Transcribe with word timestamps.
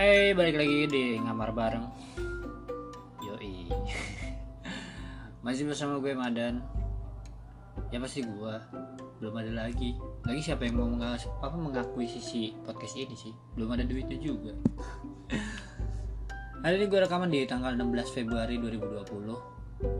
Hai, 0.00 0.32
balik 0.32 0.56
lagi 0.56 0.88
di 0.88 1.20
ngamar 1.20 1.52
bareng. 1.52 1.84
Yoi. 3.20 3.68
Masih 5.44 5.68
bersama 5.68 6.00
gue 6.00 6.16
Madan. 6.16 6.64
Ya 7.92 8.00
pasti 8.00 8.24
gue 8.24 8.54
belum 9.20 9.34
ada 9.36 9.68
lagi. 9.68 10.00
Lagi 10.24 10.40
siapa 10.40 10.64
yang 10.64 10.80
mau 10.80 10.88
apa 11.04 11.52
mengakui 11.52 12.08
sisi 12.08 12.56
podcast 12.64 12.96
ini 12.96 13.12
sih? 13.12 13.36
Belum 13.52 13.76
ada 13.76 13.84
duitnya 13.84 14.16
juga. 14.16 14.56
Hari 16.64 16.80
ini 16.80 16.88
gue 16.88 17.00
rekaman 17.04 17.28
di 17.28 17.44
tanggal 17.44 17.76
16 17.76 18.24
Februari 18.24 18.56
2020. 18.56 19.04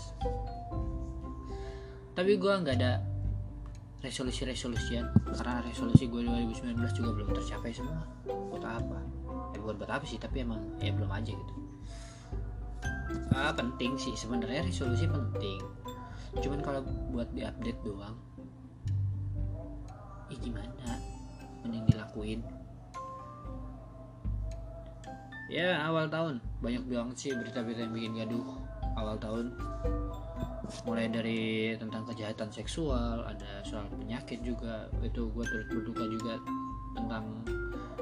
Tapi 2.18 2.34
gue 2.34 2.52
nggak 2.52 2.76
ada 2.82 3.02
resolusi-resolusian. 4.02 5.06
Karena 5.30 5.62
resolusi 5.62 6.10
gue 6.10 6.26
2019 6.26 6.98
juga 6.98 7.10
belum 7.14 7.28
tercapai 7.38 7.70
semua. 7.70 8.02
Buat 8.26 8.66
apa? 8.66 8.98
Ya 9.54 9.58
bukan 9.62 9.74
buat 9.78 9.90
apa 9.90 10.04
sih 10.06 10.18
tapi 10.18 10.42
emang 10.42 10.58
ya 10.82 10.90
belum 10.90 11.10
aja 11.10 11.30
gitu. 11.30 11.54
Ah, 13.30 13.54
penting 13.54 13.94
sih. 13.94 14.14
Sebenarnya 14.18 14.66
resolusi 14.66 15.06
penting. 15.06 15.62
Cuman 16.42 16.60
kalau 16.62 16.82
buat 17.14 17.30
diupdate 17.30 17.80
doang 17.86 18.18
ya 20.26 20.36
gimana? 20.42 20.98
Mending 21.62 21.86
dilakuin 21.86 22.42
ya 25.46 25.78
awal 25.86 26.10
tahun. 26.10 26.42
Banyak 26.62 26.82
banget 26.90 27.16
sih 27.16 27.30
berita-berita 27.34 27.86
yang 27.86 27.94
bikin 27.94 28.12
gaduh 28.18 28.46
awal 28.98 29.16
tahun. 29.18 29.54
Mulai 30.82 31.06
dari 31.10 31.42
tentang 31.78 32.02
kejahatan 32.10 32.50
seksual 32.50 33.22
ada 33.22 33.62
soal 33.62 33.86
penyakit 33.94 34.42
juga. 34.42 34.90
Itu 35.02 35.30
gue 35.30 35.44
turut 35.46 35.68
berduka 35.70 36.04
juga 36.10 36.34
tentang 36.98 37.24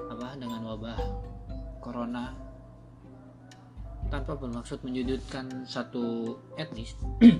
apa 0.08 0.38
dengan 0.40 0.60
wabah 0.64 0.98
corona. 1.84 2.32
Tanpa 4.08 4.36
bermaksud 4.36 4.80
menyudutkan 4.84 5.64
satu 5.68 6.36
etnis. 6.56 6.96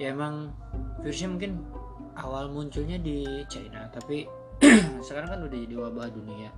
Ya 0.00 0.08
emang 0.16 0.50
virusnya 1.04 1.28
mungkin 1.36 1.52
awal 2.16 2.48
munculnya 2.48 2.96
di 2.96 3.44
China 3.46 3.86
tapi 3.92 4.24
sekarang 5.06 5.28
kan 5.30 5.40
udah 5.44 5.58
jadi 5.58 5.74
wabah 5.76 6.08
dunia 6.12 6.50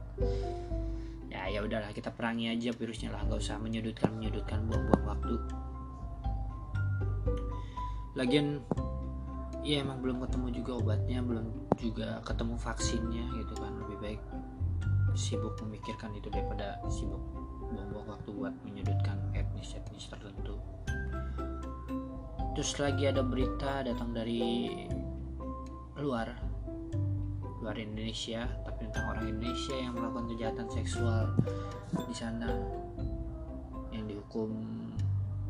ya. 1.31 1.43
Ya 1.51 1.61
udahlah 1.63 1.93
kita 1.95 2.11
perangi 2.11 2.51
aja 2.51 2.75
virusnya 2.75 3.15
lah 3.15 3.23
nggak 3.27 3.39
usah 3.39 3.61
menyudutkan 3.63 4.11
menyudutkan 4.17 4.65
buang-buang 4.67 5.05
waktu. 5.07 5.37
Lagian 8.15 8.63
ya 9.65 9.81
emang 9.81 10.05
belum 10.05 10.21
ketemu 10.25 10.47
juga 10.61 10.73
obatnya 10.77 11.19
belum 11.25 11.47
juga 11.81 12.21
ketemu 12.21 12.55
vaksinnya 12.61 13.25
gitu 13.41 13.55
kan 13.57 13.73
lebih 13.81 13.97
baik 14.03 14.21
sibuk 15.17 15.57
memikirkan 15.65 16.13
itu 16.13 16.29
daripada 16.29 16.77
sibuk 16.91 17.23
buang-buang 17.73 18.09
waktu 18.13 18.31
buat 18.35 18.55
menyudutkan 18.67 19.17
etnis-etnis 19.33 20.11
tertentu. 20.11 20.61
Terus 22.55 22.71
lagi 22.79 23.09
ada 23.09 23.23
berita 23.25 23.83
datang 23.83 24.15
dari 24.15 24.71
luar 25.99 26.44
luar 27.65 27.81
Indonesia 27.81 28.45
tapi 28.61 28.85
tentang 28.85 29.17
orang 29.17 29.25
Indonesia 29.25 29.73
yang 29.73 29.97
melakukan 29.97 30.37
kejahatan 30.37 30.69
seksual 30.69 31.33
di 31.97 32.13
sana 32.13 32.53
yang 33.89 34.05
dihukum 34.05 34.53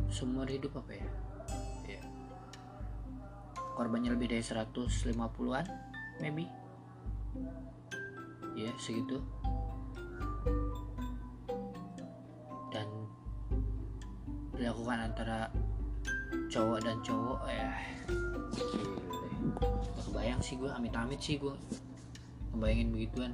seumur 0.07 0.47
hidup 0.47 0.79
apa 0.79 0.95
ya? 0.95 1.09
Ya 1.91 2.03
korbannya 3.75 4.15
lebih 4.15 4.31
dari 4.31 4.47
150-an 4.47 5.67
maybe. 6.23 6.47
Ya 8.55 8.71
segitu. 8.79 9.19
Dan 12.71 12.87
dilakukan 14.55 15.11
antara 15.11 15.51
cowok 16.47 16.79
dan 16.79 17.03
cowok 17.03 17.43
ya 17.51 17.75
gak 19.59 20.05
kebayang 20.07 20.39
sih 20.39 20.55
gue 20.55 20.71
amit-amit 20.71 21.19
sih 21.19 21.43
gue 21.43 21.51
ngebayangin 22.55 22.89
begituan. 22.95 23.33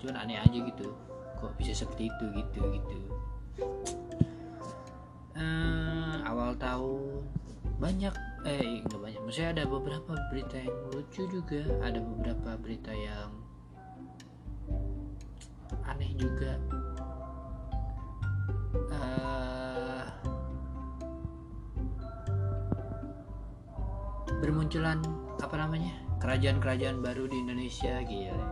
Cuman 0.00 0.16
aneh 0.24 0.40
aja 0.40 0.58
gitu. 0.58 0.96
Kok 1.38 1.54
bisa 1.60 1.76
seperti 1.76 2.08
itu 2.08 2.24
gitu 2.34 2.60
gitu. 2.72 2.98
Uh, 5.38 6.18
awal 6.26 6.56
tahun 6.58 7.22
banyak 7.78 8.10
eh 8.48 8.82
nggak 8.88 8.98
banyak. 8.98 9.20
Maksudnya 9.22 9.50
ada 9.54 9.64
beberapa 9.68 10.12
berita 10.32 10.56
yang 10.58 10.78
lucu 10.90 11.22
juga. 11.30 11.62
Ada 11.84 12.00
beberapa 12.02 12.50
berita 12.58 12.90
yang 12.90 13.30
aneh 15.86 16.10
juga. 16.16 16.58
Uh, 18.88 20.04
bermunculan 24.38 25.02
apa 25.42 25.56
namanya 25.58 26.07
kerajaan-kerajaan 26.18 26.98
baru 27.00 27.30
di 27.30 27.36
Indonesia 27.38 28.02
gila. 28.02 28.46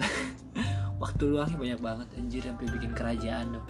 Waktu 1.02 1.22
luangnya 1.32 1.56
banyak 1.56 1.80
banget 1.80 2.08
anjir 2.20 2.42
sampai 2.44 2.66
bikin 2.68 2.92
kerajaan 2.92 3.56
dong 3.56 3.68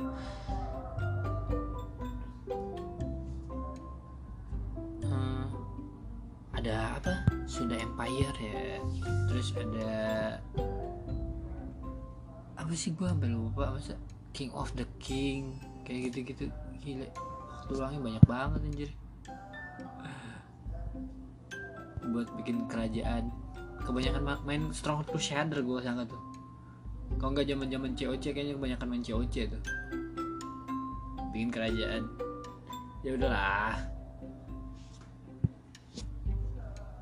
hmm, 5.06 5.44
ada 6.58 6.98
apa? 6.98 7.12
Sunda 7.46 7.78
Empire 7.78 8.34
ya. 8.42 8.82
Terus 9.30 9.54
ada 9.54 9.92
apa 12.58 12.72
sih 12.74 12.92
gua 12.98 13.14
sampai 13.14 13.30
lupa 13.30 13.78
masa? 13.78 13.94
King 14.34 14.50
of 14.54 14.74
the 14.74 14.86
King 14.98 15.54
kayak 15.86 16.10
gitu-gitu. 16.10 16.50
Gila 16.82 17.06
waktu 17.70 17.72
luangnya 17.78 18.00
banyak 18.02 18.24
banget 18.26 18.60
anjir 18.66 18.91
buat 22.10 22.28
bikin 22.37 22.66
kerajaan. 22.66 23.31
Kebanyakan 23.81 24.22
main 24.44 24.62
Strong 24.76 25.09
Crusader 25.09 25.65
gue 25.65 25.78
sangka 25.81 26.12
tuh. 26.12 26.21
Kalau 27.19 27.34
nggak 27.34 27.48
zaman 27.48 27.66
zaman 27.66 27.91
COC 27.97 28.25
kayaknya 28.31 28.54
kebanyakan 28.54 28.87
main 28.87 29.03
COC 29.03 29.34
tuh. 29.50 29.62
Bikin 31.32 31.50
kerajaan. 31.50 32.03
Ya 33.03 33.10
udahlah. 33.16 33.75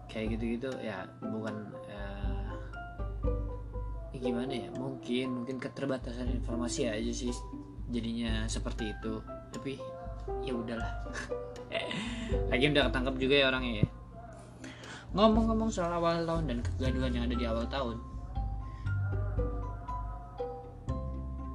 Kayak 0.08 0.38
gitu-gitu 0.38 0.70
ya 0.80 1.04
bukan 1.20 1.68
uh, 1.92 2.54
ya 4.14 4.18
gimana 4.22 4.52
ya? 4.54 4.68
Mungkin 4.72 5.42
mungkin 5.42 5.56
keterbatasan 5.60 6.32
informasi 6.32 6.88
aja 6.88 7.12
sih 7.12 7.34
jadinya 7.92 8.46
seperti 8.48 8.94
itu. 8.96 9.20
Tapi 9.52 9.76
ya 10.46 10.54
udahlah. 10.56 10.92
Lagi 12.52 12.64
udah 12.72 12.88
ketangkep 12.88 13.14
juga 13.20 13.34
ya 13.34 13.46
orangnya 13.52 13.84
ya 13.84 13.88
ngomong-ngomong 15.16 15.72
soal 15.72 15.88
awal 15.88 16.20
tahun 16.28 16.44
dan 16.52 16.58
kegaduhan 16.60 17.12
yang 17.16 17.24
ada 17.24 17.36
di 17.36 17.46
awal 17.48 17.64
tahun. 17.68 17.96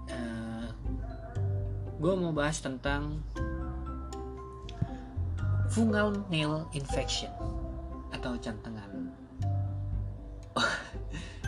Uh, 0.09 0.67
gue 2.01 2.13
mau 2.17 2.33
bahas 2.33 2.57
tentang 2.57 3.21
fungal 5.69 6.17
nail 6.33 6.65
infection 6.73 7.29
atau 8.13 8.37
cantengan. 8.37 9.09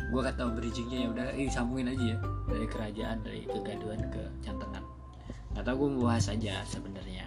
Gue 0.09 0.21
gak 0.21 0.37
tau 0.37 0.53
bridgingnya 0.53 1.05
ya 1.05 1.07
udah 1.09 1.27
eh, 1.33 1.49
sambungin 1.49 1.93
aja 1.93 2.05
ya 2.13 2.17
dari 2.45 2.65
kerajaan 2.69 3.17
dari 3.25 3.45
kegaduhan 3.49 4.01
ke 4.13 4.21
cantengan. 4.45 4.85
Nggak 5.53 5.65
tau 5.65 5.75
gue 5.77 5.89
mau 5.97 6.09
bahas 6.09 6.29
aja 6.29 6.61
sebenarnya 6.65 7.25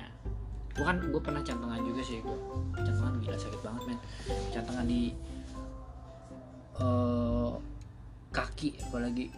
gue 0.78 0.86
kan 0.86 1.02
gue 1.02 1.18
pernah 1.18 1.42
cantengan 1.42 1.82
juga 1.82 2.06
sih 2.06 2.22
gue 2.22 2.36
cantengan 2.78 3.18
gila 3.18 3.34
sakit 3.34 3.60
banget 3.66 3.82
men. 3.90 3.98
Cantengan 4.54 4.86
di 4.86 5.10
uh, 6.78 7.58
kaki 8.30 8.78
apalagi 8.86 9.34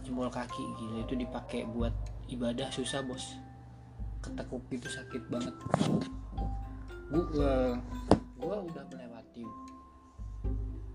jempol 0.00 0.32
kaki 0.32 0.64
gila 0.80 1.04
itu 1.04 1.12
dipakai 1.12 1.68
buat 1.68 1.92
ibadah 2.32 2.72
susah 2.72 3.04
bos. 3.04 3.36
Ketekuk 4.24 4.64
gitu 4.72 4.88
sakit 4.88 5.28
banget. 5.28 5.52
Gue 7.12 7.24
uh, 7.36 7.76
gue 8.40 8.56
udah 8.72 8.84
melewati 8.88 9.44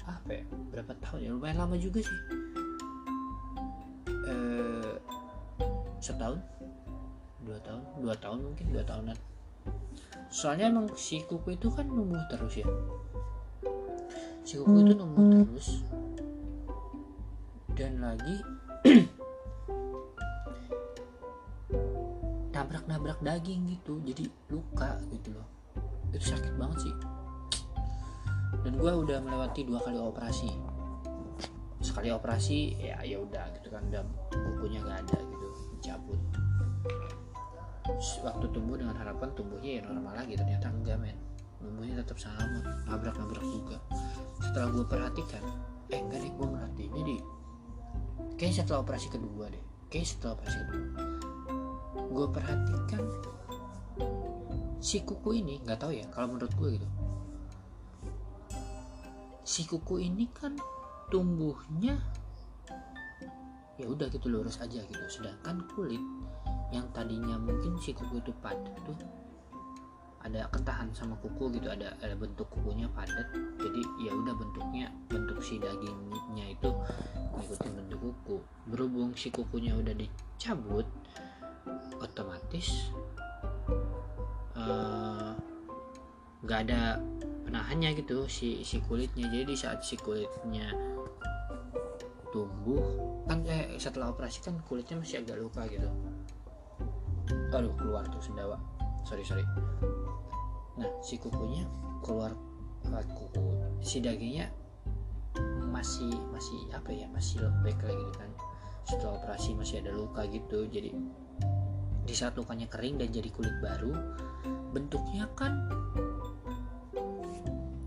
apa 0.10 0.42
ya 0.42 0.44
berapa 0.74 0.94
tahun 1.06 1.20
ya 1.22 1.30
lumayan 1.38 1.62
lama 1.62 1.78
juga 1.78 2.02
sih. 2.02 2.20
Uh, 4.26 4.98
setahun 6.02 6.42
dua 7.46 7.62
tahun 7.62 7.82
dua 8.02 8.18
tahun 8.18 8.42
mungkin 8.42 8.66
dua 8.74 8.82
tahunan 8.82 9.35
soalnya 10.30 10.70
emang 10.72 10.92
si 10.98 11.22
kuku 11.24 11.56
itu 11.56 11.70
kan 11.72 11.88
numbuh 11.88 12.22
terus 12.28 12.60
ya? 12.60 12.68
Si 14.46 14.58
kuku 14.62 14.78
itu 14.86 14.94
numbuh 14.94 15.46
terus. 15.46 15.84
Dan 17.76 18.00
lagi 18.00 18.36
nabrak-nabrak 22.56 23.20
daging 23.20 23.68
gitu. 23.74 24.00
Jadi 24.06 24.30
luka 24.54 25.02
gitu 25.12 25.36
loh. 25.36 25.48
Itu 26.14 26.32
sakit 26.32 26.54
banget 26.56 26.88
sih. 26.90 26.96
Dan 28.64 28.80
gue 28.80 28.92
udah 28.92 29.20
melewati 29.20 29.68
dua 29.68 29.84
kali 29.84 30.00
operasi. 30.00 30.50
Sekali 31.84 32.10
operasi 32.10 32.80
ya 32.80 33.04
ya 33.04 33.20
udah 33.20 33.52
gitu 33.60 33.68
kan. 33.74 33.84
Udah 33.92 34.04
kukunya 34.32 34.80
nggak 34.82 35.10
ada 35.10 35.18
gitu. 35.20 35.48
Cabut 35.84 36.45
waktu 38.22 38.46
tumbuh 38.54 38.76
dengan 38.78 38.96
harapan 38.98 39.30
tumbuhnya 39.34 39.72
ya 39.78 39.82
normal 39.86 40.14
lagi 40.18 40.34
ternyata 40.38 40.70
enggak 40.70 40.98
men. 41.02 41.18
Tumbuhnya 41.58 42.02
tetap 42.06 42.18
sama 42.22 42.62
nabrak 42.86 43.16
nabrak 43.18 43.42
juga. 43.42 43.78
Setelah 44.42 44.70
gue 44.70 44.86
perhatikan 44.86 45.44
eh 45.90 46.00
enggak 46.02 46.20
deh 46.22 46.32
gue 46.34 46.48
merhatiin. 46.48 46.92
Jadi 46.94 47.16
kayak 48.36 48.54
setelah 48.54 48.86
operasi 48.86 49.08
kedua 49.10 49.50
deh 49.50 49.64
kayak 49.90 50.08
setelah 50.08 50.38
operasi 50.38 50.58
kedua. 50.62 50.82
Gue 52.06 52.26
perhatikan 52.32 53.04
si 54.86 55.02
kuku 55.02 55.42
ini 55.42 55.58
nggak 55.66 55.82
tahu 55.82 55.98
ya 55.98 56.06
kalau 56.14 56.38
menurut 56.38 56.54
gue 56.54 56.70
gitu. 56.78 56.88
Si 59.42 59.66
kuku 59.66 60.06
ini 60.06 60.30
kan 60.30 60.54
tumbuhnya 61.10 61.98
ya 63.82 63.86
udah 63.90 64.08
gitu 64.14 64.30
lurus 64.30 64.62
aja 64.62 64.86
gitu. 64.86 65.06
Sedangkan 65.10 65.66
kulit 65.74 66.02
yang 66.76 66.88
tadinya 66.92 67.40
mungkin 67.40 67.80
si 67.80 67.96
kuku 67.96 68.20
itu 68.20 68.36
padat 68.44 68.76
tuh 68.84 69.00
ada 70.26 70.50
ketahan 70.50 70.90
sama 70.90 71.14
kuku 71.22 71.54
gitu 71.54 71.70
ada 71.70 71.94
ada 72.02 72.18
bentuk 72.18 72.50
kukunya 72.50 72.90
padat. 72.98 73.30
Jadi 73.62 73.82
ya 74.02 74.10
udah 74.10 74.34
bentuknya 74.34 74.90
bentuk 75.06 75.38
si 75.38 75.62
dagingnya 75.62 76.58
itu 76.58 76.70
ngikutin 77.38 77.72
bentuk 77.78 78.00
kuku. 78.02 78.38
Berhubung 78.66 79.14
si 79.14 79.30
kukunya 79.30 79.78
udah 79.78 79.94
dicabut 79.94 80.90
otomatis 82.02 82.90
eh, 84.58 85.32
nggak 86.42 86.60
uh, 86.60 86.64
ada 86.66 86.98
penahannya 87.46 87.94
gitu 87.94 88.26
si 88.26 88.66
si 88.66 88.82
kulitnya. 88.82 89.30
Jadi 89.30 89.54
di 89.54 89.58
saat 89.58 89.86
si 89.86 89.94
kulitnya 89.94 90.74
tumbuh 92.34 92.82
kan 93.30 93.46
eh 93.46 93.78
setelah 93.78 94.10
operasi 94.12 94.42
kan 94.42 94.58
kulitnya 94.66 95.00
masih 95.00 95.24
agak 95.24 95.40
luka 95.40 95.64
gitu 95.72 95.88
aduh 97.54 97.74
keluar 97.80 98.04
tuh 98.12 98.22
sendawa. 98.22 98.60
Sorry 99.06 99.24
sorry. 99.26 99.46
Nah 100.76 100.90
si 101.00 101.16
kukunya 101.16 101.64
keluar 102.04 102.36
lewat 102.86 103.08
kuku 103.18 103.46
si 103.82 104.02
dagingnya 104.04 104.52
masih 105.74 106.12
masih 106.32 106.60
apa 106.72 106.90
ya 106.94 107.08
masih 107.12 107.42
lembek 107.42 107.78
lagi 107.82 107.98
gitu 107.98 108.14
kan. 108.20 108.32
Setelah 108.86 109.18
operasi 109.18 109.58
masih 109.58 109.82
ada 109.82 109.92
luka 109.96 110.24
gitu 110.30 110.70
jadi 110.70 110.94
di 112.06 112.14
saat 112.14 112.38
lukanya 112.38 112.70
kering 112.70 113.02
dan 113.02 113.10
jadi 113.10 113.34
kulit 113.34 113.56
baru 113.64 113.94
bentuknya 114.72 115.26
kan 115.34 115.66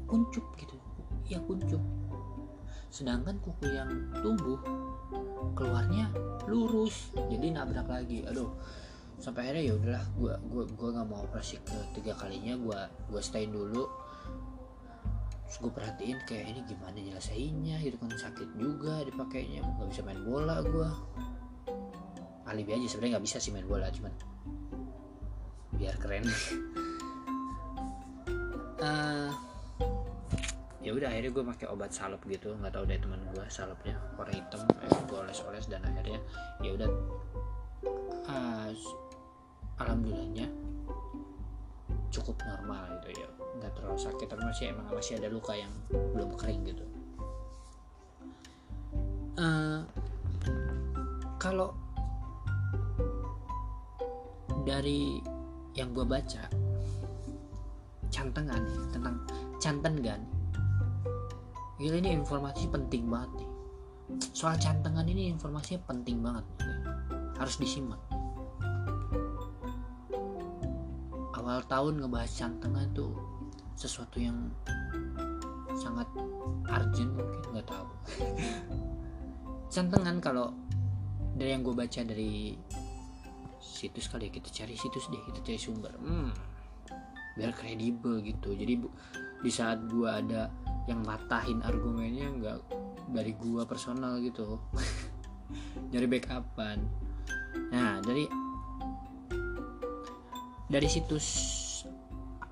kuncup 0.08 0.44
gitu. 0.58 0.74
Ya 1.28 1.38
kuncup. 1.44 1.80
Sedangkan 2.88 3.36
kuku 3.44 3.68
yang 3.68 4.10
tumbuh 4.24 4.58
keluarnya 5.54 6.08
lurus 6.48 7.12
jadi 7.14 7.52
nabrak 7.54 7.86
lagi. 7.86 8.24
Aduh 8.26 8.50
sampai 9.18 9.50
akhirnya 9.50 9.64
ya 9.66 9.74
udahlah 9.74 10.04
gua 10.14 10.34
gua 10.46 10.64
gua 10.78 10.88
nggak 10.94 11.06
mau 11.10 11.20
operasi 11.26 11.58
ketiga 11.66 12.14
kalinya 12.14 12.54
gua 12.58 12.86
gua 13.10 13.22
stayin 13.22 13.50
dulu. 13.50 13.86
Terus 15.48 15.64
gue 15.64 15.72
perhatiin 15.72 16.18
kayak 16.28 16.44
ini 16.44 16.60
gimana 16.68 16.92
nyelesainnya 16.92 17.80
gitu 17.80 17.96
kan 17.96 18.12
sakit 18.12 18.52
juga 18.60 19.00
dipakainya 19.08 19.64
nggak 19.64 19.88
bisa 19.88 20.04
main 20.04 20.20
bola 20.20 20.60
gua. 20.60 20.92
Alibi 22.44 22.76
aja 22.76 22.84
sebenarnya 22.84 23.16
nggak 23.16 23.26
bisa 23.26 23.40
sih 23.40 23.52
main 23.56 23.64
bola 23.64 23.88
cuman 23.88 24.12
biar 25.80 25.96
keren. 25.96 26.28
Uh, 28.78 29.32
ya 30.84 30.92
udah 30.92 31.08
akhirnya 31.08 31.32
gue 31.32 31.44
pakai 31.56 31.66
obat 31.72 31.90
salep 31.96 32.20
gitu 32.28 32.52
nggak 32.52 32.72
tahu 32.72 32.84
deh 32.88 32.96
teman 33.00 33.20
gue 33.34 33.44
salepnya 33.52 33.96
warna 34.14 34.32
hitam 34.32 34.62
eh, 34.84 34.88
gue 34.88 35.18
oles-oles 35.20 35.66
dan 35.68 35.80
akhirnya 35.84 36.20
ya 36.60 36.70
udah. 36.76 36.90
Uh, 38.28 38.68
alhamdulillahnya 39.82 40.46
cukup 42.08 42.36
normal 42.44 42.82
gitu 42.98 43.22
ya 43.22 43.28
nggak 43.58 43.72
terlalu 43.74 43.98
sakit 43.98 44.26
tapi 44.30 44.42
masih 44.44 44.64
emang 44.70 44.86
masih 44.90 45.18
ada 45.18 45.28
luka 45.28 45.52
yang 45.54 45.72
belum 45.90 46.30
kering 46.38 46.62
gitu 46.66 46.84
uh, 49.38 49.82
kalau 51.38 51.74
dari 54.66 55.22
yang 55.72 55.94
gue 55.94 56.04
baca 56.04 56.44
cantengan 58.10 58.62
tentang 58.90 59.16
cantengan 59.62 60.20
Gila 61.78 61.94
ini 62.02 62.10
informasi 62.10 62.66
penting 62.74 63.06
banget 63.06 63.38
nih. 63.38 63.50
Soal 64.34 64.58
cantengan 64.58 65.06
ini 65.06 65.30
informasinya 65.30 65.78
penting 65.86 66.18
banget. 66.18 66.42
Nih. 66.58 66.78
Harus 67.38 67.54
disimak. 67.54 68.02
Awal 71.48 71.64
tahun 71.64 71.94
ngebahas 72.04 72.28
cantengan 72.28 72.84
itu 72.92 73.08
sesuatu 73.72 74.20
yang 74.20 74.52
sangat 75.72 76.04
urgent 76.68 77.16
mungkin 77.16 77.40
nggak 77.56 77.68
tahu. 77.72 77.88
cantengan 79.72 80.20
kalau 80.20 80.52
dari 81.32 81.56
yang 81.56 81.64
gue 81.64 81.72
baca 81.72 82.04
dari 82.04 82.52
situs 83.64 84.12
kali 84.12 84.28
ya 84.28 84.32
kita 84.36 84.48
cari 84.52 84.76
situs 84.76 85.08
deh 85.08 85.22
kita 85.32 85.40
cari 85.40 85.56
sumber. 85.56 85.96
Hmm, 85.96 86.36
biar 87.40 87.56
kredibel 87.56 88.20
gitu. 88.20 88.52
Jadi 88.52 88.84
di 89.40 89.48
saat 89.48 89.88
gue 89.88 90.04
ada 90.04 90.52
yang 90.84 91.00
matahin 91.00 91.64
argumennya 91.64 92.28
nggak 92.28 92.58
dari 93.08 93.32
gua 93.40 93.64
personal 93.64 94.20
gitu. 94.20 94.60
Dari 95.88 96.04
backupan. 96.04 96.76
Nah 97.72 98.04
dari 98.04 98.47
dari 100.68 100.88
situs 100.88 101.26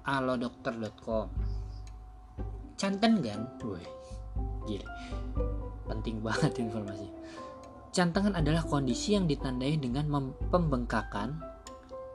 alodokter.com 0.09 1.29
canten 2.77 3.21
kan? 3.21 3.41
Woi 3.65 3.85
gila. 4.67 4.91
Penting 5.87 6.21
banget 6.21 6.59
informasi. 6.59 7.09
Cantengan 7.95 8.37
adalah 8.37 8.67
kondisi 8.67 9.17
yang 9.17 9.25
ditandai 9.25 9.81
dengan 9.81 10.11
pembengkakan 10.53 11.41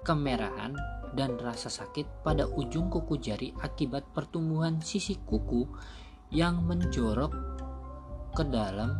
kemerahan 0.06 0.78
dan 1.18 1.42
rasa 1.42 1.74
sakit 1.74 2.22
pada 2.22 2.46
ujung 2.46 2.94
kuku 2.94 3.18
jari 3.18 3.50
akibat 3.66 4.06
pertumbuhan 4.14 4.78
sisi 4.84 5.18
kuku 5.18 5.66
yang 6.30 6.62
menjorok 6.62 7.34
ke 8.38 8.44
dalam 8.46 8.94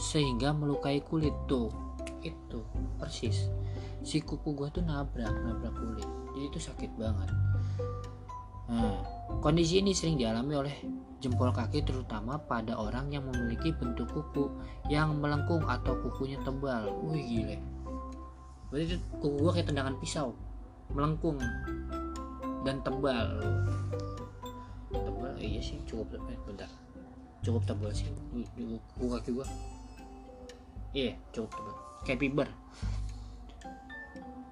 sehingga 0.00 0.50
melukai 0.50 1.04
kulit. 1.06 1.32
Tuh 1.46 1.70
itu 2.26 2.66
persis 2.98 3.46
si 4.02 4.22
kuku 4.22 4.54
gua 4.54 4.68
tuh 4.70 4.84
nabrak 4.84 5.30
nabrak 5.30 5.74
kulit. 5.74 6.08
Jadi 6.34 6.44
itu 6.46 6.58
sakit 6.62 6.90
banget. 6.94 7.28
Nah 8.70 9.02
kondisi 9.40 9.80
ini 9.82 9.96
sering 9.96 10.20
dialami 10.20 10.54
oleh 10.54 10.74
jempol 11.18 11.50
kaki 11.50 11.82
terutama 11.82 12.38
pada 12.38 12.78
orang 12.78 13.10
yang 13.10 13.26
memiliki 13.26 13.74
bentuk 13.74 14.06
kuku 14.14 14.46
yang 14.86 15.18
melengkung 15.18 15.66
atau 15.66 15.98
kukunya 15.98 16.38
tebal. 16.46 16.90
Wih 17.10 17.24
gile. 17.24 17.56
Berarti 18.70 19.00
kuku 19.18 19.36
gua 19.40 19.50
kayak 19.54 19.68
tendangan 19.72 19.96
pisau. 19.98 20.36
Melengkung 20.94 21.36
dan 22.62 22.80
tebal. 22.86 23.42
Tebal 24.88 25.34
iya 25.42 25.60
sih 25.60 25.80
cukup 25.84 26.16
eh, 26.16 26.38
bentar. 26.46 26.70
Cukup 27.42 27.66
tebal 27.66 27.90
sih. 27.90 28.06
Kuku 28.94 29.06
kaki 29.10 29.30
gua. 29.34 29.46
Iya 30.94 31.18
cukup 31.34 31.50
tebal. 31.50 31.76
Kayak 32.06 32.20
fiber 32.22 32.48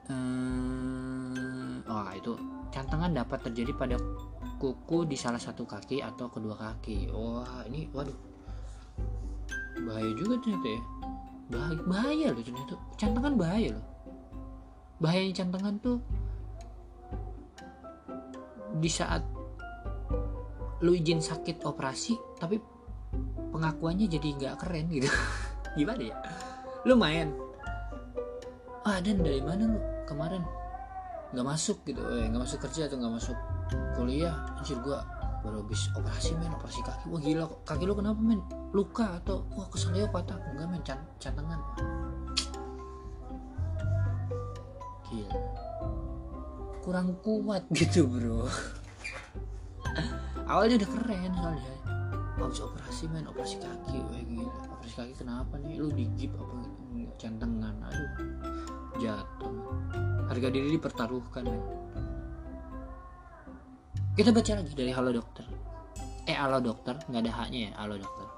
hmm, 0.09 1.87
oh 1.87 2.11
itu 2.15 2.33
cantengan 2.71 3.13
dapat 3.15 3.39
terjadi 3.51 3.73
pada 3.73 3.97
kuku 4.57 5.05
di 5.05 5.17
salah 5.17 5.41
satu 5.41 5.65
kaki 5.69 6.01
atau 6.01 6.29
kedua 6.33 6.57
kaki. 6.57 7.13
Wah 7.13 7.65
ini 7.69 7.89
waduh. 7.93 8.17
Bahaya 9.85 10.11
juga 10.17 10.41
ternyata 10.41 10.69
ya. 10.69 10.83
Bahaya, 11.47 11.81
bahaya 11.85 12.27
loh 12.33 12.43
ternyata. 12.43 12.75
Cantengan 12.97 13.35
bahaya 13.37 13.69
loh. 13.77 13.87
Bahayanya 15.01 15.35
cantengan 15.45 15.75
tuh 15.79 15.99
di 18.77 18.91
saat 18.93 19.25
lu 20.85 20.93
izin 20.93 21.25
sakit 21.25 21.65
operasi 21.65 22.13
tapi 22.37 22.61
pengakuannya 23.53 24.09
jadi 24.09 24.29
nggak 24.37 24.55
keren 24.61 24.89
gitu. 24.93 25.09
Gimana 25.79 26.03
ya? 26.13 26.17
Lu 26.89 26.97
main. 26.97 27.33
Ah 28.85 29.01
dan 29.01 29.21
dari 29.21 29.41
mana 29.41 29.65
lu 29.69 29.81
kemarin. 30.07 30.47
Nggak 31.35 31.47
masuk 31.47 31.83
gitu 31.83 32.01
eh 32.01 32.31
nggak 32.31 32.43
masuk 32.47 32.59
kerja 32.63 32.87
atau 32.87 32.97
nggak 32.97 33.15
masuk 33.19 33.37
kuliah. 33.99 34.35
Anjir 34.57 34.79
gua 34.81 35.03
baru 35.47 35.63
habis 35.63 35.83
operasi 35.95 36.35
men 36.39 36.53
operasi 36.55 36.81
kaki. 36.83 37.07
Wah 37.11 37.21
gila 37.23 37.47
kaki 37.63 37.85
lu 37.87 37.95
kenapa 37.95 38.19
men? 38.19 38.43
Luka 38.75 39.23
atau 39.23 39.47
wah 39.55 39.67
keseleo 39.71 40.11
patah 40.11 40.39
enggak 40.55 40.69
men 40.71 40.83
can 40.83 40.99
cantengan. 41.23 41.61
Gila. 45.07 45.39
Kurang 46.83 47.19
kuat 47.23 47.63
gitu 47.75 48.07
bro. 48.07 48.47
Awalnya 50.51 50.83
udah 50.83 50.91
keren 50.99 51.33
soalnya. 51.35 51.75
Habis 52.37 52.61
operasi 52.63 53.05
men 53.11 53.27
operasi 53.31 53.57
kaki. 53.63 53.99
Wah 54.03 54.23
gila. 54.23 54.55
Operasi 54.79 54.95
kaki 54.95 55.15
kenapa 55.15 55.55
nih? 55.63 55.79
Lu 55.79 55.91
digip 55.95 56.35
apa 56.39 56.55
cantengan 57.23 57.75
aduh. 57.87 58.13
Jatuh 58.97 59.76
harga 60.37 60.53
diri 60.53 60.77
dipertaruhkan 60.77 61.49
men. 61.49 61.65
Kita 64.13 64.37
baca 64.37 64.53
lagi 64.61 64.77
dari 64.77 64.93
halo 64.93 65.09
dokter. 65.09 65.49
Eh 66.29 66.37
halo 66.37 66.61
dokter. 66.61 67.01
Nggak 67.09 67.23
ada 67.25 67.33
haknya 67.41 67.61
ya 67.65 67.71
halo 67.81 67.97
dokter. 67.97 68.29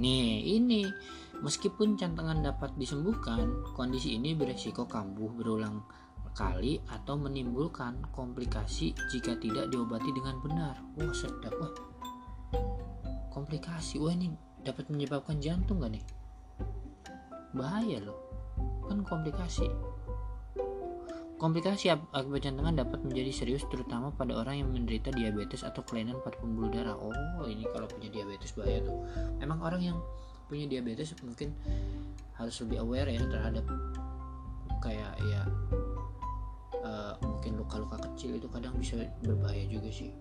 Nih 0.00 0.56
ini. 0.56 0.88
Meskipun 1.40 1.96
cantengan 1.96 2.44
dapat 2.44 2.76
disembuhkan 2.76 3.64
kondisi 3.72 4.12
ini 4.16 4.36
beresiko 4.36 4.84
kambuh 4.84 5.32
berulang 5.32 5.80
kali 6.36 6.84
atau 6.84 7.16
menimbulkan 7.16 7.96
komplikasi 8.12 8.92
jika 9.08 9.40
tidak 9.40 9.72
diobati 9.72 10.08
dengan 10.12 10.36
benar. 10.40 10.76
Wah 11.00 11.12
sedap 11.12 11.52
wah. 11.56 11.72
Komplikasi. 13.28 14.00
Wah 14.00 14.12
ini 14.12 14.32
dapat 14.60 14.88
menyebabkan 14.92 15.40
jantung 15.40 15.80
gak 15.80 15.96
nih? 15.96 16.04
Bahaya 17.56 18.04
loh 18.04 18.29
kan 18.90 19.06
komplikasi 19.06 19.70
Komplikasi 21.40 21.88
akibat 21.88 22.44
jantungan 22.44 22.76
dapat 22.76 23.00
menjadi 23.00 23.32
serius 23.32 23.64
terutama 23.72 24.12
pada 24.12 24.36
orang 24.36 24.60
yang 24.60 24.68
menderita 24.76 25.08
diabetes 25.08 25.64
atau 25.64 25.80
kelainan 25.80 26.20
pada 26.20 26.36
pembuluh 26.36 26.68
darah. 26.68 26.92
Oh, 27.00 27.48
ini 27.48 27.64
kalau 27.72 27.88
punya 27.88 28.12
diabetes 28.12 28.52
bahaya 28.52 28.84
tuh. 28.84 29.08
Emang 29.40 29.56
orang 29.64 29.80
yang 29.80 29.96
punya 30.52 30.68
diabetes 30.68 31.16
mungkin 31.24 31.56
harus 32.36 32.60
lebih 32.60 32.84
aware 32.84 33.08
ya 33.08 33.24
terhadap 33.24 33.64
kayak 34.84 35.16
ya 35.32 35.40
uh, 36.84 37.16
mungkin 37.24 37.56
luka-luka 37.56 37.96
kecil 38.12 38.36
itu 38.36 38.44
kadang 38.52 38.76
bisa 38.76 39.00
berbahaya 39.24 39.64
juga 39.64 39.88
sih. 39.88 40.12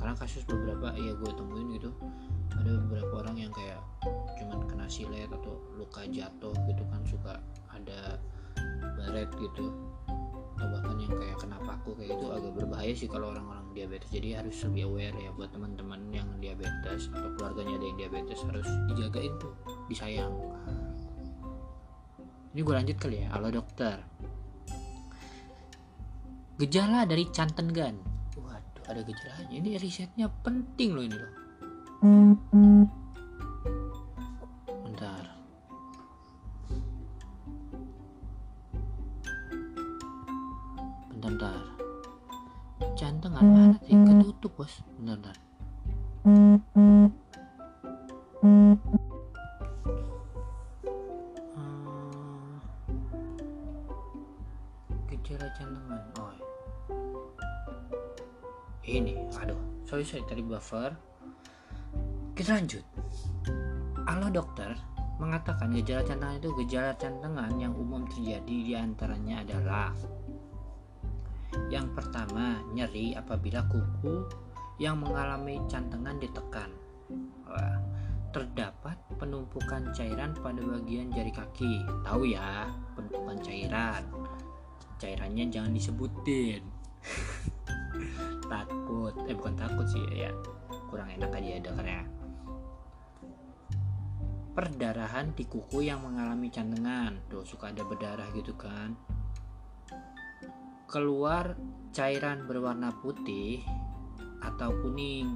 Karena 0.00 0.16
kasus 0.16 0.48
beberapa 0.48 0.96
ya 0.96 1.12
gue 1.12 1.28
temuin 1.28 1.76
gitu 1.76 1.92
ada 2.60 2.70
beberapa 2.86 3.12
orang 3.26 3.36
yang 3.38 3.52
kayak 3.54 3.80
cuman 4.38 4.64
kena 4.68 4.86
silet 4.86 5.30
atau 5.30 5.58
luka 5.74 6.06
jatuh 6.06 6.54
gitu 6.68 6.82
kan 6.92 7.02
suka 7.08 7.32
ada 7.72 8.20
baret 9.00 9.30
gitu. 9.40 9.74
Atau 10.54 10.70
bahkan 10.70 10.96
yang 11.02 11.14
kayak 11.18 11.36
kena 11.42 11.58
paku 11.66 11.98
kayak 11.98 12.14
itu 12.14 12.26
agak 12.30 12.52
berbahaya 12.54 12.92
sih 12.94 13.10
kalau 13.10 13.34
orang-orang 13.34 13.66
diabetes. 13.74 14.08
Jadi 14.14 14.28
harus 14.38 14.56
lebih 14.70 14.82
aware 14.86 15.16
ya 15.18 15.30
buat 15.34 15.50
teman-teman 15.50 16.00
yang 16.14 16.28
diabetes 16.38 17.10
atau 17.10 17.30
keluarganya 17.34 17.74
ada 17.74 17.86
yang 17.90 17.98
diabetes 17.98 18.38
harus 18.46 18.68
dijagain 18.86 19.34
tuh 19.42 19.54
disayang. 19.90 20.34
Ini 22.54 22.60
gue 22.62 22.74
lanjut 22.74 22.96
kali 23.02 23.26
ya. 23.26 23.34
Halo 23.34 23.50
dokter. 23.50 23.98
Gejala 26.54 27.02
dari 27.02 27.26
cantengan 27.34 27.98
waduh 28.38 28.84
ada 28.86 29.02
gejalanya. 29.02 29.50
Ini 29.50 29.74
risetnya 29.82 30.30
penting 30.30 30.94
loh 30.94 31.02
ini 31.02 31.18
loh 31.18 31.43
bos. 44.64 44.80
Bentar 44.96 45.20
bentar 45.20 45.36
hmm, 46.24 46.56
gejala 55.08 55.48
jantungan. 55.56 56.00
Oh 56.16 56.32
ini 58.88 59.20
aduh. 59.36 59.58
Sorry 59.84 60.04
sorry 60.04 60.24
tadi 60.24 60.40
buffer 60.40 60.96
kita 62.34 62.58
lanjut 62.58 62.84
Halo 64.10 64.28
dokter 64.28 64.74
mengatakan 65.22 65.70
gejala 65.70 66.02
cantengan 66.02 66.36
itu 66.42 66.50
gejala 66.66 66.92
cantengan 66.98 67.54
yang 67.56 67.72
umum 67.78 68.02
terjadi 68.10 68.56
di 68.66 68.74
antaranya 68.74 69.46
adalah 69.46 69.94
yang 71.70 71.86
pertama, 71.94 72.58
nyeri 72.74 73.14
apabila 73.14 73.62
kuku 73.70 74.26
yang 74.82 74.98
mengalami 74.98 75.62
cantengan 75.70 76.18
ditekan. 76.18 76.70
Terdapat 78.34 78.98
penumpukan 79.14 79.94
cairan 79.94 80.34
pada 80.34 80.58
bagian 80.58 81.14
jari 81.14 81.30
kaki. 81.30 81.86
Tahu 82.02 82.26
ya, 82.26 82.66
penumpukan 82.98 83.38
cairan. 83.38 84.02
Cairannya 84.98 85.46
jangan 85.46 85.70
disebutin. 85.70 86.62
takut, 88.50 89.14
eh 89.30 89.34
bukan 89.38 89.54
takut 89.54 89.86
sih 89.86 90.02
ya, 90.10 90.34
kurang 90.90 91.06
enak 91.14 91.30
aja 91.38 91.70
karena 91.74 92.02
perdarahan 94.54 95.34
di 95.34 95.44
kuku 95.50 95.82
yang 95.90 96.06
mengalami 96.06 96.46
cantengan. 96.48 97.18
Tuh 97.26 97.42
suka 97.42 97.74
ada 97.74 97.82
berdarah 97.82 98.30
gitu 98.30 98.54
kan. 98.54 98.94
Keluar 100.86 101.58
cairan 101.90 102.46
berwarna 102.46 102.94
putih 103.02 103.66
atau 104.38 104.70
kuning. 104.78 105.34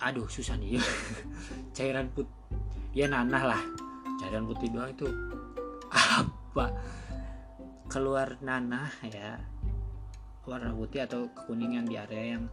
Aduh 0.00 0.24
susah 0.24 0.56
nih. 0.56 0.80
Cairan 1.76 2.08
put 2.16 2.24
ya 2.96 3.12
nanah 3.12 3.44
lah. 3.44 3.62
Cairan 4.16 4.48
putih 4.48 4.72
doang 4.72 4.88
itu. 4.88 5.08
Apa? 5.92 6.72
Keluar 7.92 8.40
nanah 8.40 8.88
ya. 9.04 9.36
Warna 10.48 10.72
putih 10.72 11.04
atau 11.04 11.28
kekuningan 11.36 11.84
di 11.84 12.00
area 12.00 12.40
yang 12.40 12.48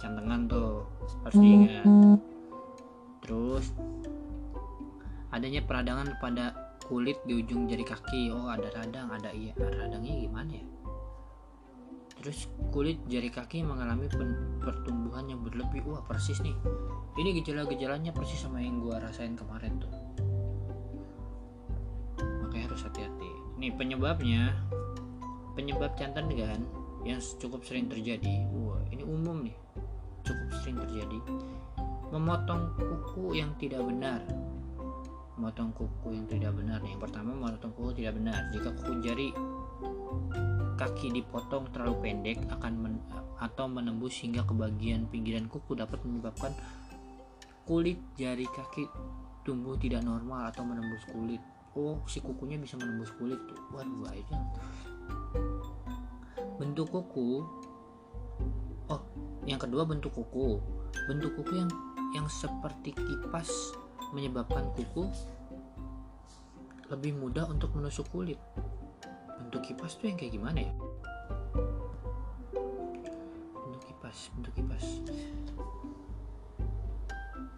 cantengan 0.00 0.48
tuh. 0.48 0.88
Harus 1.20 1.36
diingat 1.36 1.84
adanya 5.36 5.60
peradangan 5.60 6.16
pada 6.16 6.56
kulit 6.88 7.20
di 7.28 7.44
ujung 7.44 7.68
jari 7.68 7.84
kaki. 7.84 8.32
Oh 8.32 8.48
ada 8.48 8.72
radang 8.72 9.12
ada 9.12 9.28
iya. 9.36 9.52
Radangnya 9.58 10.16
gimana 10.24 10.50
ya? 10.56 10.64
Terus 12.16 12.48
kulit 12.72 12.96
jari 13.12 13.28
kaki 13.28 13.60
mengalami 13.60 14.08
pertumbuhan 14.64 15.28
yang 15.28 15.44
berlebih. 15.44 15.84
Wah 15.84 16.00
persis 16.00 16.40
nih. 16.40 16.56
Ini 17.20 17.36
gejala-gejalanya 17.42 18.16
persis 18.16 18.40
sama 18.40 18.64
yang 18.64 18.80
gua 18.80 19.02
rasain 19.04 19.36
kemarin 19.36 19.76
tuh. 19.76 19.92
Makanya 22.40 22.72
harus 22.72 22.82
hati-hati. 22.88 23.30
Nih 23.60 23.76
penyebabnya 23.76 24.56
penyebab 25.52 25.92
cantan 26.00 26.32
kan 26.32 26.64
yang 27.04 27.20
cukup 27.20 27.60
sering 27.68 27.92
terjadi. 27.92 28.48
Wah 28.56 28.80
ini 28.88 29.04
umum 29.04 29.44
nih. 29.44 29.56
Cukup 30.24 30.48
sering 30.64 30.80
terjadi. 30.80 31.18
Memotong 32.14 32.72
kuku 32.78 33.36
yang 33.36 33.52
tidak 33.58 33.82
benar 33.82 34.22
memotong 35.36 35.70
kuku 35.76 36.16
yang 36.16 36.26
tidak 36.28 36.52
benar 36.56 36.80
yang 36.80 37.00
pertama 37.00 37.36
memotong 37.36 37.72
kuku 37.76 38.02
tidak 38.02 38.16
benar 38.16 38.40
jika 38.50 38.72
kuku 38.72 38.92
jari 39.04 39.28
kaki 40.76 41.08
dipotong 41.12 41.72
terlalu 41.72 41.94
pendek 42.04 42.40
akan 42.52 42.72
men, 42.76 42.94
atau 43.40 43.68
menembus 43.68 44.16
hingga 44.20 44.44
ke 44.44 44.52
bagian 44.56 45.08
pinggiran 45.08 45.48
kuku 45.48 45.76
dapat 45.76 46.00
menyebabkan 46.04 46.52
kulit 47.68 48.00
jari 48.16 48.48
kaki 48.48 48.88
tumbuh 49.46 49.78
tidak 49.78 50.02
normal 50.02 50.50
atau 50.50 50.66
menembus 50.66 51.06
kulit. 51.06 51.38
Oh, 51.78 52.02
si 52.10 52.18
kukunya 52.18 52.58
bisa 52.58 52.74
menembus 52.74 53.14
kulit 53.14 53.38
tuh. 53.46 53.58
Waduh, 53.70 54.02
bahaya. 54.02 54.38
Bentuk 56.58 56.90
kuku. 56.90 57.46
Oh, 58.90 59.02
yang 59.46 59.62
kedua 59.62 59.86
bentuk 59.86 60.10
kuku. 60.18 60.58
Bentuk 61.06 61.38
kuku 61.38 61.62
yang 61.62 61.70
yang 62.10 62.26
seperti 62.26 62.90
kipas 62.90 63.76
menyebabkan 64.14 64.70
kuku 64.74 65.10
lebih 66.90 67.18
mudah 67.18 67.50
untuk 67.50 67.74
menusuk 67.74 68.06
kulit. 68.14 68.38
Bentuk 69.42 69.62
kipas 69.66 69.98
tuh 69.98 70.10
yang 70.10 70.18
kayak 70.18 70.38
gimana 70.38 70.58
ya? 70.62 70.72
Bentuk 73.54 73.82
kipas 73.86 74.18
bentuk 74.38 74.52
kipas. 74.54 74.84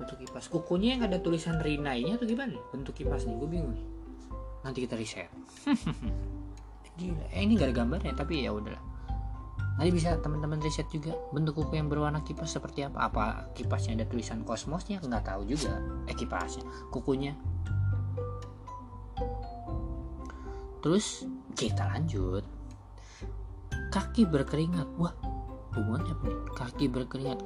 Bentuk 0.00 0.18
kipas. 0.24 0.44
Kukunya 0.48 0.96
yang 0.96 1.02
ada 1.04 1.20
tulisan 1.20 1.60
rinainya 1.60 2.16
tuh 2.16 2.24
gimana? 2.24 2.56
Bentuk 2.72 2.96
kipas 2.96 3.28
nih 3.28 3.36
gue 3.36 3.48
bingung. 3.48 3.76
Nanti 4.64 4.84
kita 4.84 4.96
riset 4.96 5.28
gila. 6.98 7.24
Eh 7.30 7.46
ini 7.46 7.54
gak 7.54 7.70
ada 7.70 7.76
gambarnya 7.78 8.12
tapi 8.18 8.42
ya 8.42 8.50
udahlah 8.50 8.97
nanti 9.78 9.94
bisa 9.94 10.18
teman-teman 10.18 10.58
riset 10.58 10.90
juga 10.90 11.14
bentuk 11.30 11.62
kuku 11.62 11.78
yang 11.78 11.87
berwarna 11.87 12.26
kipas 12.26 12.50
seperti 12.50 12.82
apa. 12.82 13.06
Apa 13.06 13.25
kipasnya 13.54 14.02
ada 14.02 14.06
tulisan 14.11 14.42
kosmosnya? 14.42 14.99
Nggak 14.99 15.23
tahu 15.30 15.47
juga. 15.47 15.78
Eh 16.11 16.18
kipasnya. 16.18 16.66
Kukunya. 16.90 17.38
Terus 20.82 21.30
kita 21.54 21.87
lanjut. 21.94 22.42
Kaki 23.94 24.26
berkeringat. 24.26 24.90
Wah 24.99 25.14
hubungannya 25.78 26.11
apa 26.11 26.26
kaki 26.58 26.90
berkeringat. 26.90 27.38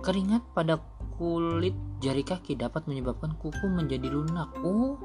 Keringat 0.00 0.42
pada 0.56 0.80
kulit 1.20 1.76
jari 2.00 2.24
kaki 2.24 2.56
dapat 2.56 2.88
menyebabkan 2.88 3.36
kuku 3.36 3.68
menjadi 3.68 4.08
lunak. 4.08 4.48
Oh 4.64 4.96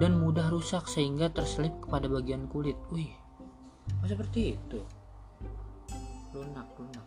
dan 0.00 0.16
mudah 0.16 0.48
rusak 0.48 0.88
sehingga 0.88 1.28
terselip 1.28 1.76
kepada 1.84 2.08
bagian 2.08 2.48
kulit. 2.48 2.80
Wih 2.88 3.12
oh 4.00 4.08
seperti 4.08 4.56
itu 4.56 4.80
lunak 6.34 6.66
lunak. 6.74 7.06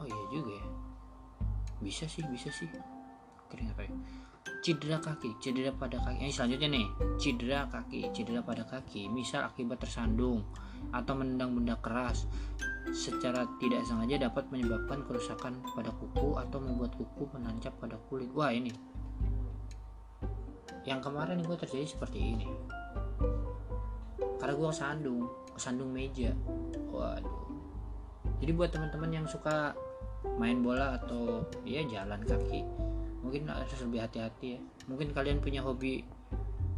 Oh 0.00 0.08
iya 0.08 0.24
juga 0.32 0.56
ya. 0.56 0.68
Bisa 1.84 2.08
sih 2.08 2.24
bisa 2.32 2.48
sih. 2.48 2.66
Keringat 3.52 3.76
apa 3.76 3.82
ya? 3.84 3.92
Cedera 4.64 4.98
kaki 4.98 5.36
cedera 5.38 5.70
pada 5.76 6.00
kaki. 6.00 6.24
Ini 6.24 6.32
selanjutnya 6.32 6.68
nih. 6.72 6.86
Cedera 7.20 7.68
kaki 7.68 8.08
cedera 8.16 8.40
pada 8.40 8.64
kaki. 8.64 9.12
Misal 9.12 9.44
akibat 9.44 9.84
tersandung 9.84 10.48
atau 10.96 11.12
menendang 11.12 11.52
benda 11.52 11.76
keras. 11.84 12.24
Secara 12.88 13.44
tidak 13.60 13.84
sengaja 13.84 14.16
dapat 14.16 14.48
menyebabkan 14.48 15.04
kerusakan 15.04 15.60
pada 15.76 15.92
kuku 15.92 16.40
atau 16.40 16.58
membuat 16.58 16.96
kuku 16.96 17.28
menancap 17.36 17.76
pada 17.76 18.00
kulit. 18.08 18.32
Wah 18.32 18.48
ini. 18.48 18.72
Yang 20.88 21.04
kemarin 21.04 21.44
gue 21.44 21.56
terjadi 21.60 21.84
seperti 21.84 22.18
ini. 22.32 22.48
Karena 24.40 24.54
gue 24.56 24.68
kesandung 24.72 25.28
kesandung 25.52 25.92
meja. 25.92 26.32
Waduh 26.88 27.47
jadi 28.38 28.52
buat 28.54 28.70
teman-teman 28.70 29.10
yang 29.22 29.26
suka 29.26 29.74
main 30.38 30.62
bola 30.62 30.98
atau 30.98 31.46
ya 31.62 31.82
jalan 31.86 32.22
kaki 32.26 32.62
mungkin 33.22 33.50
harus 33.50 33.74
lebih 33.82 34.06
hati-hati 34.06 34.56
ya. 34.56 34.60
Mungkin 34.86 35.10
kalian 35.10 35.42
punya 35.42 35.60
hobi 35.62 36.06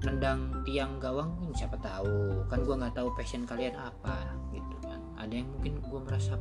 nendang 0.00 0.64
tiang 0.64 0.96
gawang 0.96 1.36
siapa 1.52 1.76
tahu. 1.80 2.44
Kan 2.48 2.64
gue 2.64 2.74
nggak 2.74 2.96
tahu 2.96 3.12
passion 3.12 3.44
kalian 3.44 3.76
apa 3.76 4.32
gitu 4.56 4.76
kan. 4.84 5.00
Ada 5.20 5.44
yang 5.44 5.48
mungkin 5.52 5.84
gue 5.84 6.00
merasa 6.00 6.40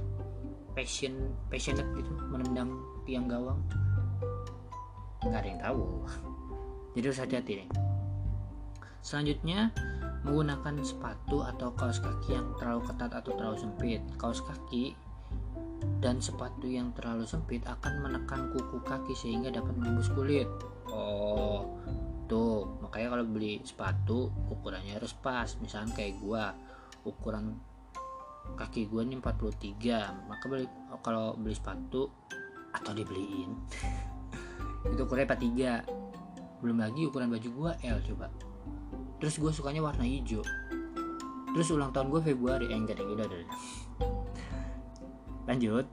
passion 0.72 1.36
passionate 1.52 1.88
gitu 2.00 2.12
menendang 2.32 2.80
tiang 3.04 3.28
gawang. 3.28 3.60
Nggak 5.24 5.40
ada 5.44 5.50
yang 5.52 5.62
tahu. 5.62 5.84
Jadi 6.96 7.06
harus 7.06 7.22
hati-hati 7.22 7.54
nih 7.64 7.70
selanjutnya 9.00 9.72
menggunakan 10.28 10.84
sepatu 10.84 11.48
atau 11.48 11.72
kaos 11.74 12.04
kaki 12.04 12.36
yang 12.36 12.52
terlalu 12.60 12.84
ketat 12.92 13.12
atau 13.16 13.32
terlalu 13.36 13.58
sempit. 13.58 14.02
Kaos 14.20 14.44
kaki 14.44 14.94
dan 16.00 16.20
sepatu 16.24 16.68
yang 16.68 16.92
terlalu 16.96 17.28
sempit 17.28 17.64
akan 17.68 18.04
menekan 18.04 18.52
kuku 18.56 18.80
kaki 18.84 19.14
sehingga 19.16 19.52
dapat 19.52 19.76
menembus 19.76 20.12
kulit. 20.12 20.48
Oh. 20.92 21.80
Tuh 22.30 22.80
makanya 22.84 23.18
kalau 23.18 23.26
beli 23.26 23.60
sepatu 23.66 24.30
ukurannya 24.52 24.96
harus 25.00 25.16
pas. 25.18 25.48
Misalnya 25.60 25.96
kayak 25.96 26.20
gua 26.22 26.54
ukuran 27.04 27.58
kaki 28.56 28.90
gua 28.90 29.06
ini 29.06 29.22
43 29.22 30.26
maka 30.26 30.44
beli 30.50 30.66
kalau 31.06 31.38
beli 31.38 31.54
sepatu 31.54 32.10
atau 32.74 32.92
dibeliin 32.98 33.54
itu 34.94 35.02
ukurannya 35.06 35.30
43 35.86 36.10
belum 36.60 36.78
lagi 36.84 37.08
ukuran 37.08 37.32
baju 37.32 37.50
gue 37.50 37.72
L 37.88 38.00
coba. 38.04 38.28
Terus 39.20 39.36
gue 39.40 39.52
sukanya 39.52 39.82
warna 39.84 40.04
hijau. 40.04 40.44
Terus 41.56 41.68
ulang 41.72 41.92
tahun 41.96 42.12
gue 42.12 42.22
Februari. 42.24 42.68
Eh 42.68 42.78
enggak 42.78 43.00
deh 43.00 43.08
udah 43.08 43.26
udah, 43.26 43.40
udah. 43.40 43.50
Lanjut. 45.50 45.86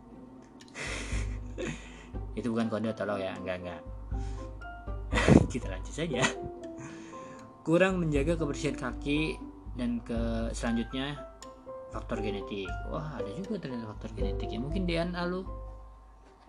Itu 2.38 2.52
bukan 2.52 2.68
kode 2.68 2.92
tolong 2.92 3.16
ya. 3.16 3.32
Enggak 3.40 3.56
enggak. 3.64 3.80
Kita 5.52 5.72
lanjut 5.72 5.94
saja. 5.96 6.20
Kurang 7.64 8.04
menjaga 8.04 8.36
kebersihan 8.36 8.76
kaki 8.76 9.40
dan 9.74 10.04
ke 10.04 10.52
selanjutnya 10.52 11.16
faktor 11.88 12.20
genetik. 12.20 12.68
Wah 12.92 13.16
ada 13.16 13.32
juga 13.40 13.64
ternyata 13.64 13.88
faktor 13.96 14.12
genetik 14.12 14.52
ya. 14.52 14.60
Mungkin 14.60 14.84
DNA 14.84 15.22
lu 15.24 15.48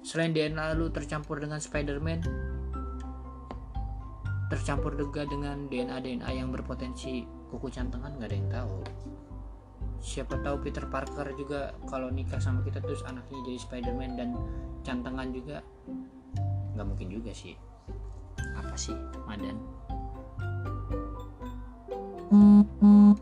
selain 0.06 0.36
DNA 0.36 0.78
lu 0.78 0.92
tercampur 0.94 1.42
dengan 1.42 1.58
Spiderman 1.58 2.22
tercampur 4.48 4.96
juga 4.96 5.28
dengan 5.28 5.68
DNA 5.68 6.00
DNA 6.00 6.30
yang 6.32 6.50
berpotensi 6.56 7.28
kuku 7.52 7.68
cantengan 7.68 8.16
nggak 8.16 8.30
ada 8.32 8.36
yang 8.36 8.50
tahu 8.52 8.78
siapa 10.02 10.38
tahu 10.42 10.62
Peter 10.62 10.86
Parker 10.88 11.34
juga 11.34 11.74
kalau 11.90 12.14
nikah 12.14 12.40
sama 12.40 12.62
kita 12.62 12.82
terus 12.82 13.02
anaknya 13.06 13.40
jadi 13.46 13.60
Spiderman 13.60 14.12
dan 14.18 14.30
cantengan 14.86 15.30
juga. 15.34 15.62
Nggak 16.78 16.86
mungkin 16.86 17.08
juga 17.10 17.32
sih. 17.34 17.58
Apa 18.58 18.76
sih 18.78 18.96
Madan? 19.26 19.58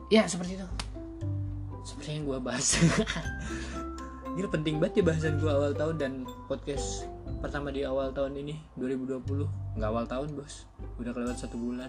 Ya 0.10 0.26
seperti 0.26 0.58
itu. 0.58 0.68
Seperti 1.86 2.10
yang 2.18 2.24
gue 2.26 2.40
bahas. 2.42 2.82
Ini 4.36 4.52
penting 4.52 4.84
banget 4.84 5.00
ya 5.00 5.04
bahasan 5.08 5.40
gue 5.40 5.48
awal 5.48 5.72
tahun 5.72 5.96
dan 5.96 6.14
podcast 6.52 7.08
pertama 7.40 7.72
di 7.72 7.88
awal 7.88 8.12
tahun 8.12 8.36
ini 8.36 8.58
2020 8.76 9.80
nggak 9.80 9.90
awal 9.96 10.04
tahun 10.04 10.36
bos. 10.36 10.68
Udah 11.00 11.16
kelewat 11.16 11.40
satu 11.40 11.56
bulan. 11.56 11.88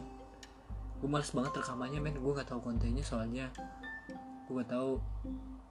Gue 1.03 1.11
males 1.11 1.27
banget 1.35 1.59
rekamannya 1.59 1.99
men. 1.99 2.15
Gue 2.23 2.39
nggak 2.39 2.47
tahu 2.47 2.63
kontennya 2.63 3.03
soalnya 3.03 3.51
gue 4.49 4.65
tahu. 4.67 4.99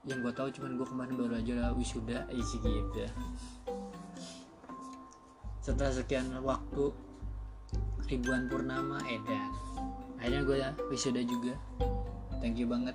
Yang 0.06 0.20
gue 0.22 0.34
tahu 0.38 0.48
cuman 0.54 0.72
gue 0.78 0.88
kemarin 0.88 1.14
baru 1.18 1.34
aja 1.42 1.54
lah 1.58 1.72
wisuda 1.74 2.30
isi 2.30 2.62
gitu 2.62 3.10
setelah 5.66 5.90
sekian 5.90 6.30
waktu 6.46 6.94
ribuan 8.06 8.46
purnama 8.46 9.02
edan 9.10 9.50
akhirnya 10.22 10.42
gue 10.46 10.58
wisuda 10.94 11.22
juga. 11.26 11.58
Thank 12.38 12.62
you 12.62 12.70
banget. 12.70 12.94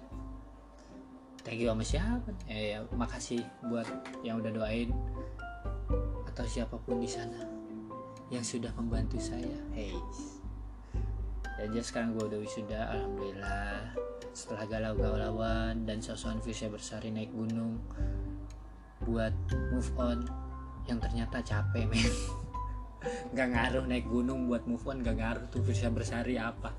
Thank 1.42 1.58
you 1.58 1.66
sama 1.66 1.82
siapa? 1.82 2.30
Eh 2.46 2.78
ya, 2.78 2.86
makasih 2.94 3.42
buat 3.66 3.86
yang 4.22 4.38
udah 4.38 4.54
doain 4.54 4.94
atau 6.30 6.46
siapa 6.46 6.78
pun 6.86 7.02
di 7.02 7.10
sana 7.10 7.42
yang 8.30 8.46
sudah 8.46 8.70
membantu 8.78 9.18
saya. 9.18 9.58
Hey. 9.74 9.98
Dan 11.58 11.74
just 11.74 11.90
sekarang 11.90 12.14
gue 12.14 12.24
udah 12.30 12.38
wisuda 12.38 12.78
alhamdulillah 12.94 14.09
setelah 14.30 14.66
galau-galauan 14.66 15.82
dan 15.86 15.98
sosokan 15.98 16.38
saya 16.42 16.70
bersari 16.70 17.10
naik 17.10 17.34
gunung 17.34 17.82
buat 19.02 19.34
move 19.74 19.90
on 19.98 20.18
yang 20.86 21.02
ternyata 21.02 21.42
capek 21.42 21.88
men. 21.88 22.14
Nggak 23.32 23.48
ngaruh 23.56 23.84
naik 23.88 24.06
gunung 24.06 24.46
buat 24.46 24.68
move 24.68 24.84
on 24.86 25.00
gak 25.00 25.18
ngaruh 25.18 25.44
tuh 25.48 25.62
bisa 25.64 25.88
bersari 25.90 26.36
apa. 26.36 26.70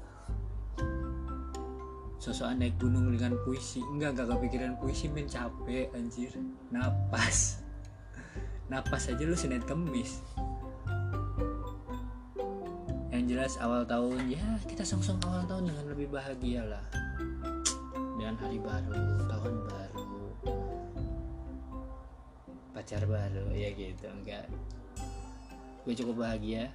Sosokan 2.22 2.62
naik 2.62 2.78
gunung 2.78 3.10
dengan 3.10 3.34
puisi. 3.42 3.82
Enggak 3.82 4.22
gak 4.22 4.38
kepikiran 4.38 4.78
puisi 4.78 5.10
men. 5.10 5.26
Capek 5.26 5.90
anjir. 5.98 6.30
Napas. 6.70 7.66
Napas 8.72 9.10
aja 9.10 9.24
lu 9.26 9.34
Senin 9.34 9.66
Kemis. 9.66 10.22
Yang 13.10 13.24
jelas 13.38 13.54
awal 13.60 13.84
tahun 13.84 14.30
ya 14.30 14.46
kita 14.70 14.86
song-song 14.86 15.20
awal 15.26 15.44
tahun 15.50 15.74
dengan 15.74 15.86
lebih 15.94 16.08
bahagia 16.14 16.64
lah 16.64 17.11
hari 18.42 18.58
baru 18.58 18.98
tahun 19.30 19.56
baru 19.70 20.06
pacar 22.74 23.06
baru 23.06 23.54
ya 23.54 23.70
gitu 23.78 24.10
enggak. 24.10 24.50
Gue 25.86 25.94
cukup 25.94 26.26
bahagia 26.26 26.74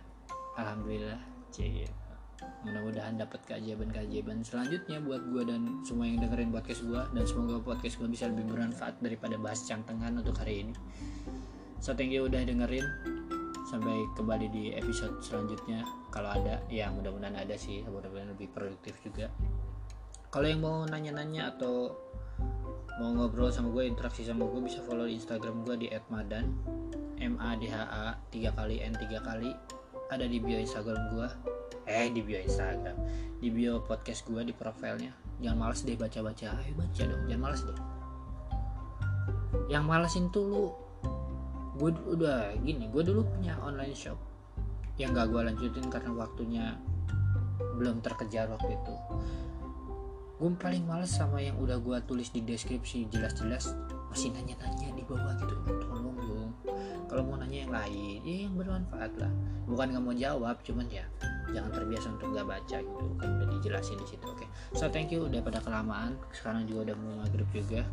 alhamdulillah 0.55 1.18
cie 1.50 1.90
mudah-mudahan 2.37 3.16
dapat 3.16 3.40
keajaiban-keajaiban 3.48 4.44
selanjutnya 4.44 5.00
buat 5.00 5.24
gue 5.24 5.42
dan 5.48 5.81
semua 5.83 6.05
yang 6.05 6.20
dengerin 6.20 6.52
podcast 6.52 6.85
gue 6.85 7.02
dan 7.16 7.24
semoga 7.24 7.57
podcast 7.64 7.96
gue 7.96 8.09
bisa 8.12 8.29
lebih 8.29 8.44
bermanfaat 8.52 9.00
daripada 9.00 9.40
bahas 9.40 9.64
cantengan 9.64 10.20
untuk 10.20 10.37
hari 10.37 10.66
ini. 10.68 10.74
So 11.81 11.96
thank 11.96 12.12
you 12.12 12.29
udah 12.29 12.44
dengerin. 12.44 12.85
Sampai 13.66 13.98
kembali 14.14 14.46
di 14.55 14.64
episode 14.79 15.18
selanjutnya. 15.24 15.83
Kalau 16.14 16.31
ada 16.31 16.62
ya 16.70 16.87
mudah-mudahan 16.94 17.35
ada 17.35 17.59
sih 17.59 17.83
mudah-mudahan 17.83 18.31
lebih 18.37 18.52
produktif 18.55 18.94
juga 19.02 19.26
kalau 20.37 20.53
yang 20.53 20.61
mau 20.61 20.85
nanya-nanya 20.85 21.57
atau 21.57 21.96
mau 23.01 23.09
ngobrol 23.09 23.49
sama 23.49 23.72
gue 23.72 23.88
interaksi 23.88 24.20
sama 24.20 24.44
gue 24.44 24.61
bisa 24.68 24.85
follow 24.85 25.09
instagram 25.09 25.64
gue 25.64 25.81
di 25.81 25.88
@madan. 26.12 26.53
M 27.16 27.40
a 27.40 27.57
d 27.57 27.72
h 27.72 27.77
a 27.81 28.20
tiga 28.29 28.53
kali 28.53 28.85
n 28.85 28.92
tiga 29.01 29.25
kali. 29.25 29.57
Ada 30.12 30.29
di 30.29 30.37
bio 30.37 30.61
instagram 30.61 31.16
gue 31.16 31.29
eh 31.88 32.12
di 32.12 32.20
bio 32.20 32.37
instagram. 32.37 33.01
Di 33.40 33.49
bio 33.49 33.81
podcast 33.81 34.29
gue 34.29 34.44
di 34.44 34.53
profilnya. 34.53 35.16
Jangan 35.40 35.57
males 35.57 35.81
deh 35.88 35.96
baca-baca. 35.96 36.53
Ayo 36.61 36.77
baca 36.77 37.03
dong 37.09 37.22
jangan 37.25 37.40
males 37.40 37.62
deh. 37.64 37.79
Yang 39.72 39.85
malesin 39.88 40.29
tuh 40.29 40.44
lu 40.44 40.64
gue 41.81 41.96
udah 42.12 42.53
gini 42.61 42.92
gue 42.92 43.03
dulu 43.09 43.25
punya 43.25 43.57
online 43.64 43.96
shop 43.96 44.20
yang 45.01 45.16
gak 45.16 45.33
gue 45.33 45.40
lanjutin 45.44 45.88
karena 45.92 46.12
waktunya 46.12 46.77
belum 47.77 48.01
terkejar 48.01 48.49
waktu 48.49 48.77
itu 48.77 48.94
gue 50.37 50.53
paling 50.61 50.85
males 50.85 51.09
sama 51.09 51.40
yang 51.40 51.57
udah 51.57 51.81
gue 51.81 51.96
tulis 52.05 52.29
di 52.29 52.44
deskripsi 52.44 53.09
jelas-jelas 53.09 53.72
masih 54.12 54.37
nanya-nanya 54.37 54.92
di 54.92 55.01
bawah 55.09 55.33
gitu. 55.40 55.57
Tolong 55.64 56.12
dong. 56.12 56.53
Kalau 57.09 57.22
mau 57.25 57.40
nanya 57.40 57.64
yang 57.64 57.72
lain 57.72 58.20
ya 58.20 58.37
yang 58.44 58.53
bermanfaat 58.53 59.16
lah. 59.16 59.33
Bukan 59.64 59.96
nggak 59.96 60.05
mau 60.05 60.12
jawab 60.12 60.61
cuman 60.61 60.92
ya 60.92 61.09
jangan 61.57 61.72
terbiasa 61.72 62.12
untuk 62.12 62.37
gak 62.37 62.49
baca 62.53 62.77
gitu. 62.85 63.05
Kan 63.16 63.29
udah 63.40 63.49
dijelasin 63.49 63.96
di 63.96 64.07
situ 64.12 64.25
oke. 64.29 64.44
Okay. 64.44 64.49
so 64.77 64.85
thank 64.92 65.09
you 65.09 65.25
udah 65.25 65.40
pada 65.40 65.57
kelamaan. 65.64 66.20
Sekarang 66.37 66.68
juga 66.68 66.92
udah 66.92 66.96
mau 67.01 67.25
maghrib 67.25 67.49
juga. 67.57 67.88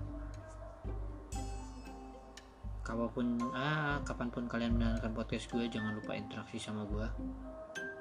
Kapan 2.83 3.07
pun 3.15 3.27
ah 3.55 4.03
kapan 4.03 4.27
pun 4.27 4.43
kalian 4.51 4.75
mendengarkan 4.75 5.15
podcast 5.15 5.47
gue 5.47 5.63
jangan 5.71 5.95
lupa 5.95 6.19
interaksi 6.19 6.59
sama 6.59 6.83
gue 6.83 7.07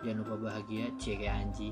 jangan 0.02 0.26
lupa 0.26 0.34
bahagia 0.50 0.90
cek 0.98 1.22
anji 1.30 1.70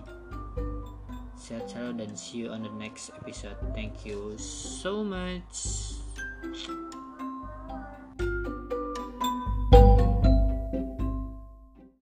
Sehat 1.41 1.73
selalu 1.73 2.05
dan 2.05 2.13
see 2.21 2.45
you 2.45 2.53
on 2.53 2.61
the 2.61 2.75
next 2.77 3.09
episode. 3.17 3.57
Thank 3.73 4.05
you 4.05 4.37
so 4.37 5.01
much. 5.01 5.97